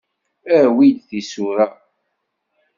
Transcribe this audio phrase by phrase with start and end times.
[0.57, 1.67] Awi-d tisura.